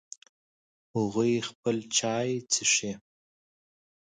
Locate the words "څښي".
2.51-2.91